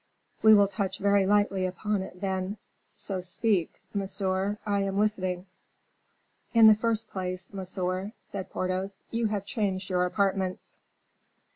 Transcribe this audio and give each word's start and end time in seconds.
We 0.41 0.55
will 0.55 0.67
touch 0.67 0.97
very 0.97 1.27
lightly 1.27 1.67
upon 1.67 2.01
it, 2.01 2.21
then, 2.21 2.57
so 2.95 3.21
speak, 3.21 3.79
monsieur, 3.93 4.57
I 4.65 4.79
am 4.79 4.97
listening." 4.97 5.45
"In 6.55 6.65
the 6.65 6.73
first 6.73 7.07
place, 7.11 7.53
monsieur," 7.53 8.13
said 8.23 8.49
Porthos, 8.49 9.03
"you 9.11 9.27
have 9.27 9.45
changed 9.45 9.91
your 9.91 10.05
apartments." 10.05 10.79